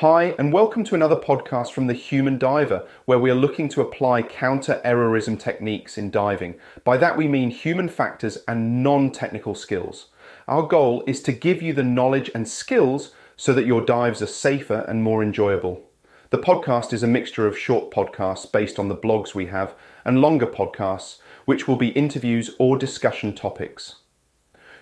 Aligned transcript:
Hi, 0.00 0.34
and 0.38 0.50
welcome 0.50 0.82
to 0.84 0.94
another 0.94 1.14
podcast 1.14 1.72
from 1.72 1.86
the 1.86 1.92
Human 1.92 2.38
Diver, 2.38 2.86
where 3.04 3.18
we 3.18 3.30
are 3.30 3.34
looking 3.34 3.68
to 3.68 3.82
apply 3.82 4.22
counter 4.22 4.80
errorism 4.82 5.38
techniques 5.38 5.98
in 5.98 6.10
diving. 6.10 6.54
By 6.84 6.96
that 6.96 7.18
we 7.18 7.28
mean 7.28 7.50
human 7.50 7.86
factors 7.86 8.38
and 8.48 8.82
non 8.82 9.10
technical 9.10 9.54
skills. 9.54 10.06
Our 10.48 10.62
goal 10.62 11.04
is 11.06 11.22
to 11.24 11.32
give 11.32 11.60
you 11.60 11.74
the 11.74 11.82
knowledge 11.82 12.30
and 12.34 12.48
skills 12.48 13.12
so 13.36 13.52
that 13.52 13.66
your 13.66 13.84
dives 13.84 14.22
are 14.22 14.26
safer 14.26 14.86
and 14.88 15.02
more 15.02 15.22
enjoyable. 15.22 15.82
The 16.30 16.38
podcast 16.38 16.94
is 16.94 17.02
a 17.02 17.06
mixture 17.06 17.46
of 17.46 17.58
short 17.58 17.92
podcasts 17.92 18.50
based 18.50 18.78
on 18.78 18.88
the 18.88 18.96
blogs 18.96 19.34
we 19.34 19.48
have 19.48 19.74
and 20.06 20.22
longer 20.22 20.46
podcasts, 20.46 21.18
which 21.44 21.68
will 21.68 21.76
be 21.76 21.88
interviews 21.88 22.56
or 22.58 22.78
discussion 22.78 23.34
topics. 23.34 23.96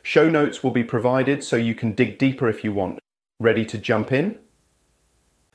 Show 0.00 0.30
notes 0.30 0.62
will 0.62 0.70
be 0.70 0.84
provided 0.84 1.42
so 1.42 1.56
you 1.56 1.74
can 1.74 1.90
dig 1.90 2.18
deeper 2.18 2.48
if 2.48 2.62
you 2.62 2.72
want. 2.72 3.00
Ready 3.40 3.64
to 3.64 3.78
jump 3.78 4.12
in? 4.12 4.38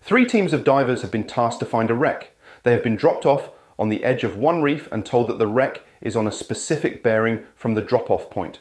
Three 0.06 0.26
teams 0.26 0.52
of 0.52 0.66
divers 0.66 1.02
have 1.02 1.12
been 1.12 1.24
tasked 1.24 1.62
to 1.62 1.66
find 1.66 1.90
a 1.90 1.94
wreck. 1.94 2.32
They 2.64 2.74
have 2.74 2.84
been 2.84 2.98
dropped 2.98 3.26
off 3.26 3.52
on 3.80 3.88
the 3.88 4.04
edge 4.04 4.26
of 4.26 4.36
one 4.36 4.62
reef 4.62 4.90
and 4.92 5.06
told 5.06 5.30
that 5.30 5.40
the 5.40 5.48
wreck 5.48 5.84
is 6.02 6.18
on 6.18 6.28
a 6.28 6.32
specific 6.32 7.02
bearing 7.02 7.46
from 7.56 7.76
the 7.76 7.82
drop 7.82 8.12
off 8.12 8.30
point. 8.30 8.60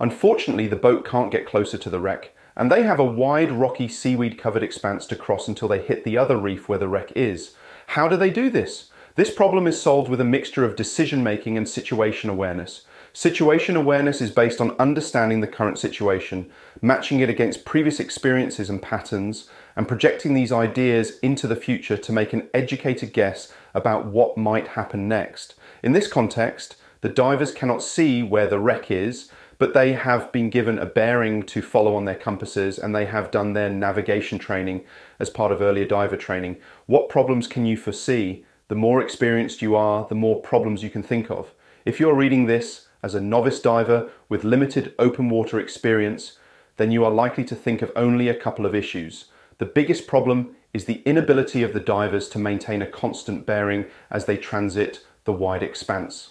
Unfortunately, 0.00 0.66
the 0.66 0.76
boat 0.76 1.04
can't 1.04 1.30
get 1.30 1.46
closer 1.46 1.76
to 1.76 1.90
the 1.90 2.00
wreck, 2.00 2.34
and 2.56 2.72
they 2.72 2.84
have 2.84 2.98
a 2.98 3.04
wide, 3.04 3.52
rocky, 3.52 3.86
seaweed 3.86 4.38
covered 4.38 4.62
expanse 4.62 5.04
to 5.08 5.14
cross 5.14 5.46
until 5.46 5.68
they 5.68 5.82
hit 5.82 6.04
the 6.04 6.16
other 6.16 6.38
reef 6.38 6.70
where 6.70 6.78
the 6.78 6.88
wreck 6.88 7.12
is. 7.14 7.54
How 7.88 8.08
do 8.08 8.16
they 8.16 8.30
do 8.30 8.48
this? 8.48 8.90
This 9.14 9.30
problem 9.30 9.66
is 9.66 9.78
solved 9.78 10.08
with 10.08 10.22
a 10.22 10.24
mixture 10.24 10.64
of 10.64 10.74
decision 10.74 11.22
making 11.22 11.58
and 11.58 11.68
situation 11.68 12.30
awareness. 12.30 12.86
Situation 13.12 13.76
awareness 13.76 14.20
is 14.20 14.30
based 14.30 14.60
on 14.60 14.76
understanding 14.78 15.40
the 15.40 15.48
current 15.48 15.78
situation, 15.78 16.50
matching 16.80 17.20
it 17.20 17.28
against 17.28 17.64
previous 17.64 18.00
experiences 18.00 18.70
and 18.70 18.80
patterns, 18.80 19.50
and 19.78 19.86
projecting 19.86 20.34
these 20.34 20.50
ideas 20.50 21.20
into 21.20 21.46
the 21.46 21.54
future 21.54 21.96
to 21.96 22.12
make 22.12 22.32
an 22.32 22.48
educated 22.52 23.12
guess 23.12 23.52
about 23.72 24.06
what 24.06 24.36
might 24.36 24.68
happen 24.68 25.06
next. 25.06 25.54
In 25.84 25.92
this 25.92 26.08
context, 26.08 26.74
the 27.00 27.08
divers 27.08 27.52
cannot 27.52 27.80
see 27.80 28.20
where 28.20 28.48
the 28.48 28.58
wreck 28.58 28.90
is, 28.90 29.30
but 29.56 29.74
they 29.74 29.92
have 29.92 30.32
been 30.32 30.50
given 30.50 30.80
a 30.80 30.86
bearing 30.86 31.44
to 31.44 31.62
follow 31.62 31.94
on 31.94 32.06
their 32.06 32.16
compasses 32.16 32.76
and 32.76 32.92
they 32.92 33.06
have 33.06 33.30
done 33.30 33.52
their 33.52 33.70
navigation 33.70 34.36
training 34.36 34.84
as 35.20 35.30
part 35.30 35.52
of 35.52 35.62
earlier 35.62 35.86
diver 35.86 36.16
training. 36.16 36.56
What 36.86 37.08
problems 37.08 37.46
can 37.46 37.64
you 37.64 37.76
foresee? 37.76 38.44
The 38.66 38.74
more 38.74 39.00
experienced 39.00 39.62
you 39.62 39.76
are, 39.76 40.08
the 40.08 40.16
more 40.16 40.42
problems 40.42 40.82
you 40.82 40.90
can 40.90 41.04
think 41.04 41.30
of. 41.30 41.52
If 41.84 42.00
you're 42.00 42.14
reading 42.14 42.46
this, 42.46 42.88
as 43.00 43.14
a 43.14 43.20
novice 43.20 43.60
diver 43.60 44.10
with 44.28 44.42
limited 44.42 44.92
open 44.98 45.28
water 45.28 45.60
experience, 45.60 46.36
then 46.78 46.90
you 46.90 47.04
are 47.04 47.12
likely 47.12 47.44
to 47.44 47.54
think 47.54 47.80
of 47.80 47.92
only 47.94 48.28
a 48.28 48.34
couple 48.34 48.66
of 48.66 48.74
issues. 48.74 49.26
The 49.58 49.66
biggest 49.66 50.06
problem 50.06 50.54
is 50.72 50.84
the 50.84 51.02
inability 51.04 51.62
of 51.64 51.72
the 51.72 51.80
divers 51.80 52.28
to 52.30 52.38
maintain 52.38 52.80
a 52.80 52.86
constant 52.86 53.44
bearing 53.44 53.86
as 54.10 54.26
they 54.26 54.36
transit 54.36 55.04
the 55.24 55.32
wide 55.32 55.62
expanse. 55.62 56.30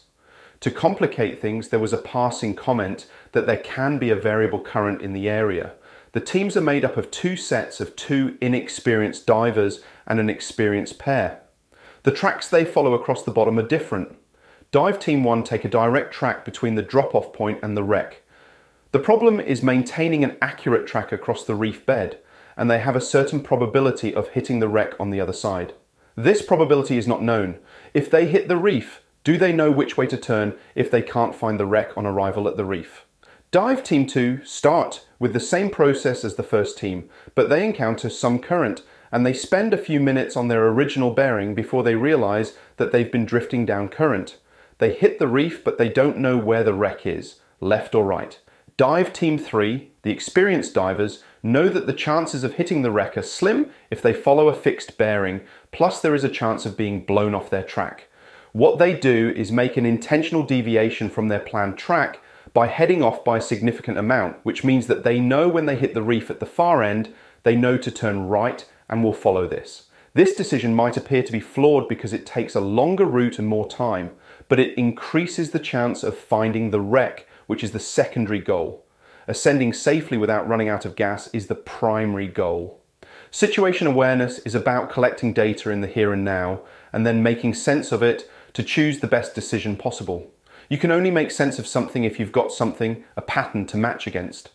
To 0.61 0.71
complicate 0.71 1.39
things, 1.39 1.69
there 1.69 1.79
was 1.79 1.93
a 1.93 1.97
passing 1.97 2.55
comment 2.55 3.05
that 3.33 3.45
there 3.45 3.57
can 3.57 3.97
be 3.97 4.09
a 4.09 4.15
variable 4.15 4.59
current 4.61 5.01
in 5.01 5.13
the 5.13 5.29
area. 5.29 5.73
The 6.13 6.21
teams 6.21 6.55
are 6.55 6.61
made 6.61 6.85
up 6.85 6.97
of 6.97 7.11
two 7.11 7.35
sets 7.35 7.79
of 7.79 7.95
two 7.95 8.37
inexperienced 8.41 9.27
divers 9.27 9.81
and 10.07 10.19
an 10.19 10.29
experienced 10.29 10.97
pair. 10.97 11.41
The 12.03 12.11
tracks 12.11 12.47
they 12.47 12.63
follow 12.63 12.93
across 12.93 13.23
the 13.23 13.31
bottom 13.31 13.59
are 13.59 13.67
different. 13.67 14.15
Dive 14.71 14.99
Team 14.99 15.23
1 15.23 15.43
take 15.43 15.65
a 15.65 15.69
direct 15.69 16.13
track 16.13 16.45
between 16.45 16.75
the 16.75 16.81
drop-off 16.81 17.33
point 17.33 17.59
and 17.61 17.75
the 17.75 17.83
wreck. 17.83 18.23
The 18.93 18.99
problem 18.99 19.39
is 19.39 19.61
maintaining 19.61 20.23
an 20.23 20.37
accurate 20.41 20.87
track 20.87 21.11
across 21.11 21.43
the 21.43 21.55
reef 21.55 21.85
bed, 21.85 22.19
and 22.57 22.69
they 22.69 22.79
have 22.79 22.95
a 22.95 23.01
certain 23.01 23.39
probability 23.39 24.13
of 24.13 24.29
hitting 24.29 24.59
the 24.59 24.67
wreck 24.67 24.93
on 24.99 25.11
the 25.11 25.21
other 25.21 25.33
side. 25.33 25.73
This 26.15 26.41
probability 26.41 26.97
is 26.97 27.07
not 27.07 27.21
known. 27.21 27.59
If 27.93 28.09
they 28.09 28.27
hit 28.27 28.47
the 28.47 28.57
reef, 28.57 29.01
do 29.23 29.37
they 29.37 29.53
know 29.53 29.71
which 29.71 29.97
way 29.97 30.07
to 30.07 30.17
turn 30.17 30.55
if 30.73 30.89
they 30.89 31.01
can't 31.01 31.35
find 31.35 31.59
the 31.59 31.65
wreck 31.65 31.95
on 31.95 32.05
arrival 32.05 32.47
at 32.47 32.57
the 32.57 32.65
reef? 32.65 33.05
Dive 33.51 33.83
Team 33.83 34.05
2 34.07 34.43
start 34.43 35.05
with 35.19 35.33
the 35.33 35.39
same 35.39 35.69
process 35.69 36.25
as 36.25 36.35
the 36.35 36.43
first 36.43 36.77
team, 36.77 37.09
but 37.35 37.49
they 37.49 37.63
encounter 37.63 38.09
some 38.09 38.39
current 38.39 38.81
and 39.11 39.25
they 39.25 39.33
spend 39.33 39.73
a 39.73 39.77
few 39.77 39.99
minutes 39.99 40.35
on 40.35 40.47
their 40.47 40.67
original 40.67 41.11
bearing 41.11 41.55
before 41.55 41.83
they 41.83 41.95
realize 41.95 42.57
that 42.77 42.91
they've 42.91 43.11
been 43.11 43.25
drifting 43.25 43.65
down 43.65 43.87
current. 43.87 44.37
They 44.79 44.93
hit 44.93 45.17
the 45.19 45.27
reef, 45.27 45.63
but 45.63 45.77
they 45.77 45.89
don't 45.89 46.17
know 46.17 46.37
where 46.37 46.63
the 46.63 46.73
wreck 46.73 47.05
is, 47.05 47.39
left 47.59 47.95
or 47.95 48.03
right. 48.03 48.39
Dive 48.75 49.13
Team 49.13 49.39
3, 49.39 49.91
the 50.03 50.11
experienced 50.11 50.73
divers, 50.73 51.23
know 51.47 51.69
that 51.69 51.87
the 51.87 51.93
chances 51.93 52.43
of 52.43 52.55
hitting 52.55 52.81
the 52.81 52.91
wreck 52.91 53.17
are 53.17 53.23
slim 53.23 53.71
if 53.89 54.01
they 54.01 54.13
follow 54.13 54.49
a 54.49 54.53
fixed 54.53 54.97
bearing, 54.97 55.41
plus 55.71 56.01
there 56.01 56.13
is 56.13 56.23
a 56.23 56.29
chance 56.29 56.65
of 56.65 56.77
being 56.77 57.05
blown 57.05 57.33
off 57.33 57.49
their 57.49 57.63
track. 57.63 58.07
What 58.51 58.79
they 58.79 58.93
do 58.93 59.33
is 59.35 59.51
make 59.51 59.77
an 59.77 59.85
intentional 59.85 60.43
deviation 60.43 61.09
from 61.09 61.27
their 61.27 61.39
planned 61.39 61.77
track 61.77 62.19
by 62.53 62.67
heading 62.67 63.03
off 63.03 63.23
by 63.23 63.37
a 63.37 63.41
significant 63.41 63.97
amount, 63.97 64.37
which 64.43 64.63
means 64.63 64.87
that 64.87 65.03
they 65.03 65.19
know 65.19 65.47
when 65.47 65.65
they 65.65 65.75
hit 65.75 65.93
the 65.93 66.01
reef 66.01 66.29
at 66.29 66.39
the 66.39 66.45
far 66.45 66.81
end, 66.81 67.13
they 67.43 67.55
know 67.55 67.77
to 67.77 67.91
turn 67.91 68.27
right 68.27 68.65
and 68.89 69.03
will 69.03 69.13
follow 69.13 69.47
this. 69.47 69.83
This 70.13 70.33
decision 70.33 70.73
might 70.73 70.97
appear 70.97 71.21
to 71.21 71.31
be 71.31 71.39
flawed 71.39 71.87
because 71.87 72.13
it 72.13 72.25
takes 72.25 72.55
a 72.55 72.59
longer 72.59 73.05
route 73.05 73.37
and 73.37 73.47
more 73.47 73.67
time, 73.69 74.11
but 74.49 74.59
it 74.59 74.75
increases 74.77 75.51
the 75.51 75.59
chance 75.59 76.01
of 76.01 76.17
finding 76.17 76.71
the 76.71 76.81
wreck, 76.81 77.27
which 77.45 77.63
is 77.63 77.71
the 77.71 77.79
secondary 77.79 78.39
goal. 78.39 78.83
Ascending 79.29 79.73
safely 79.73 80.17
without 80.17 80.47
running 80.47 80.69
out 80.69 80.85
of 80.85 80.95
gas 80.95 81.27
is 81.33 81.47
the 81.47 81.55
primary 81.55 82.27
goal. 82.27 82.81
Situation 83.29 83.85
awareness 83.85 84.39
is 84.39 84.55
about 84.55 84.89
collecting 84.89 85.33
data 85.33 85.69
in 85.69 85.81
the 85.81 85.87
here 85.87 86.13
and 86.13 86.23
now 86.23 86.61
and 86.93 87.05
then 87.05 87.21
making 87.21 87.53
sense 87.53 87.91
of 87.91 88.01
it 88.01 88.29
to 88.53 88.63
choose 88.63 88.99
the 88.99 89.07
best 89.07 89.35
decision 89.35 89.75
possible. 89.75 90.31
You 90.69 90.77
can 90.77 90.91
only 90.91 91.11
make 91.11 91.31
sense 91.31 91.59
of 91.59 91.67
something 91.67 92.05
if 92.05 92.19
you've 92.19 92.31
got 92.31 92.53
something, 92.53 93.03
a 93.17 93.21
pattern 93.21 93.65
to 93.67 93.77
match 93.77 94.07
against. 94.07 94.51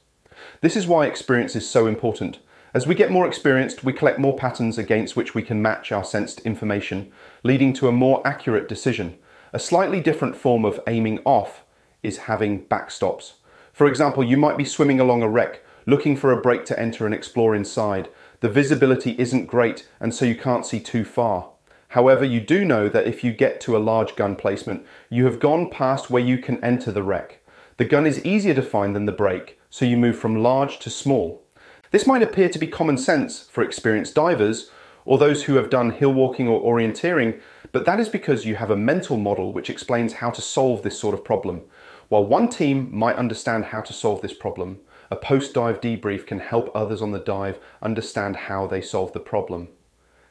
This 0.62 0.75
is 0.75 0.87
why 0.87 1.04
experience 1.04 1.54
is 1.54 1.69
so 1.69 1.87
important. 1.87 2.39
As 2.72 2.87
we 2.87 2.94
get 2.94 3.10
more 3.10 3.27
experienced, 3.27 3.84
we 3.84 3.93
collect 3.93 4.19
more 4.19 4.34
patterns 4.34 4.78
against 4.78 5.16
which 5.16 5.34
we 5.34 5.43
can 5.43 5.60
match 5.60 5.93
our 5.93 6.03
sensed 6.03 6.41
information, 6.41 7.12
leading 7.43 7.75
to 7.75 7.89
a 7.89 7.93
more 7.93 8.27
accurate 8.27 8.69
decision. 8.69 9.19
A 9.53 9.59
slightly 9.59 10.00
different 10.00 10.34
form 10.34 10.65
of 10.65 10.81
aiming 10.87 11.19
off 11.27 11.65
is 12.03 12.19
having 12.21 12.65
backstops. 12.65 13.34
For 13.82 13.88
example, 13.88 14.22
you 14.22 14.37
might 14.37 14.56
be 14.56 14.65
swimming 14.65 15.00
along 15.00 15.25
a 15.25 15.28
wreck, 15.28 15.60
looking 15.87 16.15
for 16.15 16.31
a 16.31 16.41
break 16.41 16.65
to 16.66 16.78
enter 16.78 17.04
and 17.04 17.12
explore 17.12 17.53
inside. 17.53 18.09
The 18.38 18.48
visibility 18.48 19.16
isn't 19.19 19.47
great, 19.47 19.88
and 19.98 20.15
so 20.15 20.25
you 20.25 20.37
can't 20.37 20.65
see 20.65 20.78
too 20.78 21.04
far. 21.04 21.50
However, 21.88 22.25
you 22.25 22.41
do 22.41 22.65
know 22.65 22.88
that 22.88 23.09
if 23.09 23.25
you 23.25 23.32
get 23.32 23.60
to 23.62 23.76
a 23.76 23.82
large 23.82 24.15
gun 24.15 24.37
placement, 24.37 24.87
you 25.10 25.25
have 25.25 25.41
gone 25.41 25.69
past 25.69 26.10
where 26.10 26.22
you 26.22 26.38
can 26.38 26.62
enter 26.62 26.92
the 26.92 27.03
wreck. 27.03 27.41
The 27.76 27.84
gun 27.84 28.06
is 28.06 28.25
easier 28.25 28.54
to 28.54 28.62
find 28.62 28.94
than 28.94 29.06
the 29.06 29.10
break, 29.10 29.59
so 29.69 29.84
you 29.84 29.97
move 29.97 30.16
from 30.16 30.44
large 30.44 30.78
to 30.78 30.88
small. 30.88 31.42
This 31.91 32.06
might 32.06 32.22
appear 32.22 32.48
to 32.50 32.60
be 32.60 32.69
common 32.69 32.97
sense 32.97 33.48
for 33.48 33.65
experienced 33.65 34.15
divers 34.15 34.71
or 35.04 35.19
those 35.19 35.42
who 35.42 35.56
have 35.56 35.71
done 35.71 35.91
hill 35.91 36.12
walking 36.12 36.47
or 36.47 36.62
orienteering, 36.62 37.41
but 37.72 37.84
that 37.87 37.98
is 37.98 38.09
because 38.09 38.47
you 38.47 38.54
have 38.54 38.71
a 38.71 38.76
mental 38.76 39.16
model 39.16 39.53
which 39.53 39.69
explains 39.69 40.12
how 40.12 40.31
to 40.31 40.41
solve 40.41 40.82
this 40.82 40.97
sort 40.97 41.15
of 41.15 41.25
problem. 41.25 41.62
While 42.12 42.26
one 42.26 42.50
team 42.50 42.90
might 42.92 43.16
understand 43.16 43.64
how 43.64 43.80
to 43.80 43.92
solve 43.94 44.20
this 44.20 44.34
problem, 44.34 44.80
a 45.10 45.16
post-dive 45.16 45.80
debrief 45.80 46.26
can 46.26 46.40
help 46.40 46.70
others 46.74 47.00
on 47.00 47.12
the 47.12 47.18
dive 47.18 47.58
understand 47.80 48.36
how 48.36 48.66
they 48.66 48.82
solved 48.82 49.14
the 49.14 49.18
problem. 49.18 49.68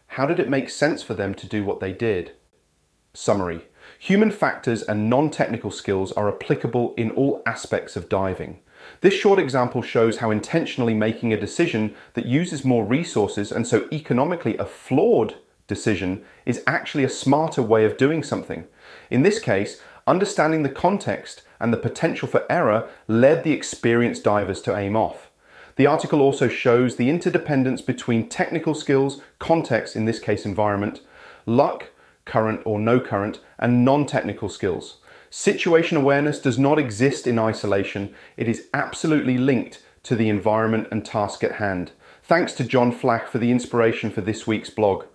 How 0.05 0.27
did 0.27 0.39
it 0.39 0.47
make 0.47 0.69
sense 0.69 1.01
for 1.01 1.15
them 1.15 1.33
to 1.33 1.47
do 1.47 1.63
what 1.63 1.79
they 1.79 1.91
did? 1.91 2.33
Summary. 3.15 3.61
Human 3.97 4.29
factors 4.29 4.83
and 4.83 5.09
non-technical 5.09 5.71
skills 5.71 6.11
are 6.11 6.31
applicable 6.31 6.93
in 6.97 7.09
all 7.09 7.41
aspects 7.47 7.95
of 7.95 8.09
diving. 8.09 8.59
This 8.99 9.15
short 9.15 9.39
example 9.39 9.81
shows 9.81 10.17
how 10.17 10.29
intentionally 10.29 10.93
making 10.93 11.33
a 11.33 11.39
decision 11.39 11.95
that 12.13 12.27
uses 12.27 12.63
more 12.63 12.85
resources 12.85 13.51
and 13.51 13.65
so 13.65 13.87
economically 13.91 14.55
a 14.57 14.65
flawed 14.65 15.33
decision 15.65 16.23
is 16.45 16.61
actually 16.67 17.05
a 17.05 17.09
smarter 17.09 17.63
way 17.63 17.85
of 17.85 17.97
doing 17.97 18.21
something. 18.21 18.67
In 19.09 19.23
this 19.23 19.39
case, 19.39 19.81
understanding 20.07 20.63
the 20.63 20.69
context 20.69 21.43
and 21.59 21.71
the 21.71 21.77
potential 21.77 22.27
for 22.27 22.45
error 22.51 22.89
led 23.07 23.43
the 23.43 23.53
experienced 23.53 24.23
divers 24.23 24.61
to 24.61 24.75
aim 24.75 24.95
off. 24.95 25.29
The 25.75 25.87
article 25.87 26.21
also 26.21 26.47
shows 26.47 26.95
the 26.95 27.09
interdependence 27.09 27.81
between 27.81 28.29
technical 28.29 28.73
skills, 28.73 29.21
context, 29.39 29.95
in 29.95 30.05
this 30.05 30.19
case 30.19 30.45
environment, 30.45 31.01
luck, 31.45 31.87
current 32.25 32.61
or 32.65 32.79
no 32.79 32.99
current, 32.99 33.39
and 33.57 33.85
non-technical 33.85 34.49
skills. 34.49 34.97
Situation 35.29 35.97
awareness 35.97 36.39
does 36.39 36.59
not 36.59 36.77
exist 36.77 37.25
in 37.25 37.39
isolation, 37.39 38.13
it 38.35 38.49
is 38.49 38.67
absolutely 38.73 39.37
linked 39.37 39.81
to 40.03 40.15
the 40.15 40.29
environment 40.29 40.87
and 40.91 41.05
task 41.05 41.43
at 41.43 41.53
hand. 41.53 41.91
Thanks 42.21 42.53
to 42.53 42.63
John 42.63 42.91
Flach 42.91 43.27
for 43.27 43.39
the 43.39 43.51
inspiration 43.51 44.11
for 44.11 44.21
this 44.21 44.45
week's 44.45 44.69
blog. 44.69 45.05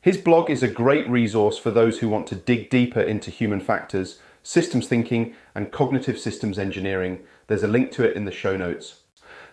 His 0.00 0.16
blog 0.16 0.50
is 0.50 0.62
a 0.62 0.68
great 0.68 1.08
resource 1.08 1.58
for 1.58 1.70
those 1.70 1.98
who 1.98 2.08
want 2.08 2.26
to 2.28 2.36
dig 2.36 2.70
deeper 2.70 3.00
into 3.00 3.30
human 3.30 3.60
factors, 3.60 4.18
systems 4.46 4.86
thinking, 4.86 5.34
and 5.54 5.72
cognitive 5.72 6.18
systems 6.18 6.58
engineering. 6.58 7.18
There's 7.48 7.64
a 7.64 7.68
link 7.68 7.90
to 7.92 8.04
it 8.04 8.16
in 8.16 8.24
the 8.26 8.32
show 8.32 8.56
notes. 8.56 9.02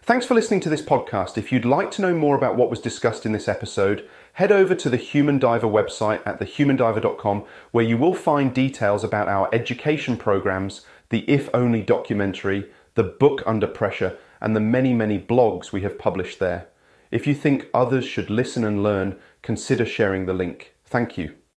Thanks 0.03 0.25
for 0.25 0.33
listening 0.35 0.59
to 0.61 0.69
this 0.69 0.81
podcast. 0.81 1.37
If 1.37 1.51
you'd 1.51 1.65
like 1.65 1.89
to 1.91 2.01
know 2.01 2.13
more 2.13 2.35
about 2.35 2.57
what 2.57 2.69
was 2.69 2.79
discussed 2.79 3.25
in 3.25 3.31
this 3.31 3.47
episode, 3.47 4.07
head 4.33 4.51
over 4.51 4.75
to 4.75 4.89
the 4.89 4.97
Human 4.97 5.39
Diver 5.39 5.67
website 5.67 6.21
at 6.27 6.39
thehumandiver.com 6.39 7.45
where 7.71 7.85
you 7.85 7.97
will 7.97 8.13
find 8.13 8.53
details 8.53 9.03
about 9.03 9.29
our 9.29 9.49
education 9.51 10.15
programs, 10.17 10.85
the 11.09 11.19
If 11.21 11.49
Only 11.53 11.81
documentary, 11.81 12.69
the 12.95 13.03
book 13.03 13.41
Under 13.45 13.67
Pressure, 13.67 14.17
and 14.41 14.55
the 14.55 14.59
many, 14.59 14.93
many 14.93 15.17
blogs 15.17 15.71
we 15.71 15.81
have 15.81 15.97
published 15.97 16.39
there. 16.39 16.67
If 17.09 17.25
you 17.25 17.33
think 17.33 17.67
others 17.73 18.05
should 18.05 18.29
listen 18.29 18.63
and 18.63 18.83
learn, 18.83 19.17
consider 19.41 19.85
sharing 19.85 20.25
the 20.25 20.33
link. 20.33 20.75
Thank 20.85 21.17
you. 21.17 21.33